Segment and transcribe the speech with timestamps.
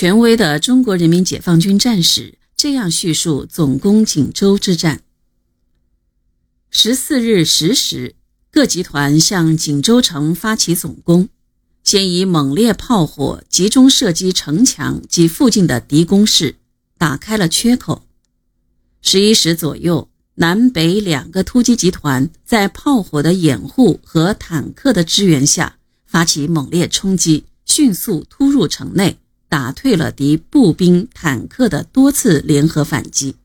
[0.00, 5.02] 权威的中国人民解放军战史这样叙述总攻锦州之战：
[6.70, 8.14] 十四日十时，
[8.50, 11.28] 各集团向锦州城发起总攻，
[11.84, 16.56] 先以猛烈炮火集中射击城墙及附近的敌工事，
[16.96, 18.06] 打开了缺口。
[19.02, 20.08] 十一时左右。
[20.36, 25.76] 南北两个突击集团在炮火的掩护和坦克的支援下，
[26.06, 29.18] 发起猛烈冲击，迅速突入城内，
[29.50, 33.36] 打退了敌步兵、坦克的多次联合反击。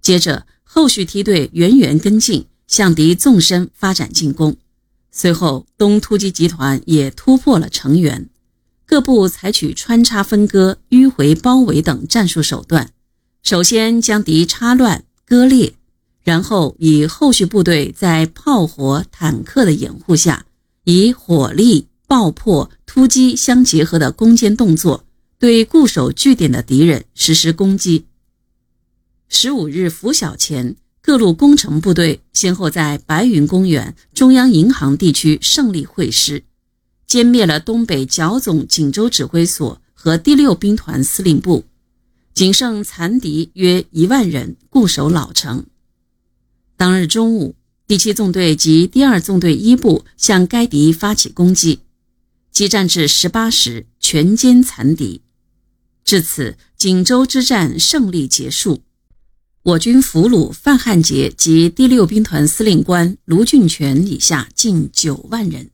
[0.00, 4.56] 接着，后续梯队源源跟进，向敌纵深发展进攻。
[5.10, 8.30] 随后，东突击集团也突破了城垣，
[8.86, 12.90] 各部采取穿插分割、迂回包围等战术手段，
[13.42, 15.04] 首先将敌插乱。
[15.26, 15.72] 割裂，
[16.22, 20.44] 然后以后续部队在炮火、坦克的掩护下，
[20.84, 25.04] 以火力爆破、突击相结合的攻坚动作，
[25.40, 28.04] 对固守据点的敌人实施攻击。
[29.28, 36.44] 十五日拂晓前，各路工程部队先后在白云公园、中央银行地区胜利会师，
[37.08, 41.64] 歼灭了东北剿总锦州指挥所和第六兵团司令部。
[42.32, 45.66] 仅剩残敌约一万人固守老城。
[46.76, 47.56] 当日中午，
[47.88, 51.80] 第七纵队及第二纵队一部向该敌发起攻击，
[52.54, 55.22] 激战至十八时，全歼残敌。
[56.04, 58.84] 至此，锦州之战胜利结束。
[59.64, 65.72] 我军俘虏范汉杰及第六兵团司令官卢俊全以下近九万人。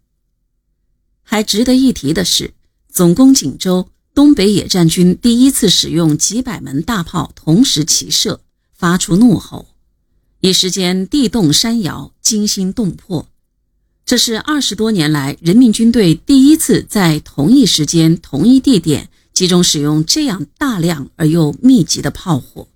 [1.22, 2.54] 还值得一提的是，
[2.88, 3.90] 总攻锦州。
[4.14, 8.40] 东北野战军第一次使用几百门大炮同时齐射，
[8.72, 9.76] 发出怒吼，
[10.40, 13.29] 一时间地动山摇，惊心动魄。
[14.10, 22.66] 这是二十多年来人民军队第一次在同一时间、同一地点集中使用这样大量而又密集的炮火，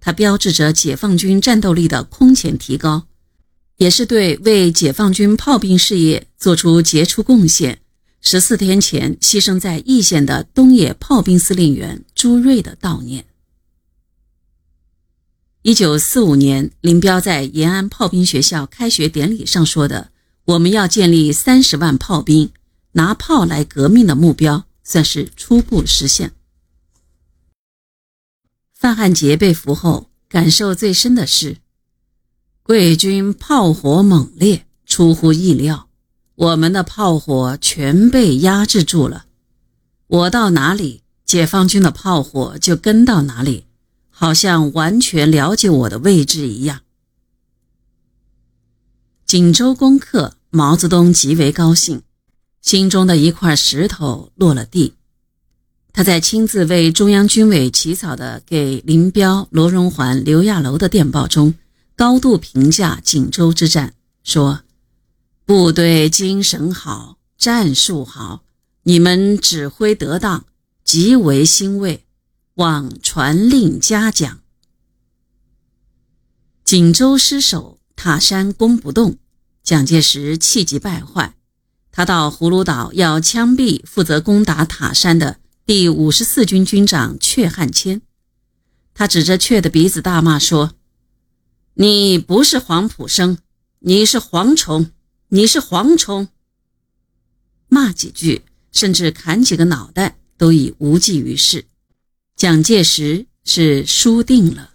[0.00, 3.06] 它标志着解放军战斗力的空前提高，
[3.78, 7.80] 也是对为解放军炮兵事业做出杰出贡献。
[8.20, 13.24] 十四天前牺牲在易县的东野炮兵司令员朱瑞的悼念。
[15.62, 20.10] 一九四五年，林彪在延安炮兵学校开学典礼上说的
[20.50, 22.50] “我们要建立三十万炮兵，
[22.92, 26.32] 拿炮来革命”的目标，算是初步实现。
[28.74, 31.58] 范汉杰被俘后，感受最深的是，
[32.64, 35.88] 贵军炮火猛烈，出乎意料。
[36.34, 39.26] 我们的炮火全被压制住了，
[40.06, 43.66] 我到哪里，解放军的炮火就跟到哪里，
[44.08, 46.80] 好像完全了解我的位置一样。
[49.26, 52.02] 锦州攻克，毛泽东极为高兴，
[52.60, 54.94] 心中的一块石头落了地。
[55.92, 61.54] 他在亲自为中央军委起草的给林彪、罗荣桓、刘亚楼的电报中，
[61.96, 63.94] 高度评价锦州之战，
[64.24, 64.62] 说。
[65.44, 68.44] 部队精神好，战术好，
[68.84, 70.44] 你们指挥得当，
[70.84, 72.04] 极为欣慰，
[72.54, 74.38] 望传令嘉奖。
[76.64, 79.16] 锦州失守，塔山攻不动，
[79.62, 81.34] 蒋介石气急败坏，
[81.90, 88.00] 他到葫芦岛要枪毙负责攻打塔山的第五十四军军长阙汉骞，
[88.94, 90.74] 他指着阙的鼻子大骂说
[91.74, 93.38] ：“你不是黄埔生，
[93.80, 94.90] 你是蝗虫。”
[95.32, 96.26] 你是蝗虫，
[97.68, 101.66] 骂几句，甚至砍几个脑袋，都已无济于事。
[102.34, 104.72] 蒋介石是输定了。